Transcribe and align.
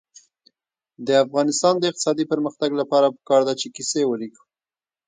د 1.07 1.09
افغانستان 1.25 1.73
د 1.77 1.83
اقتصادي 1.91 2.25
پرمختګ 2.31 2.69
لپاره 2.81 3.13
پکار 3.17 3.41
ده 3.47 3.53
چې 3.61 3.67
کیسې 3.75 4.01
ولیکو. 4.07 4.43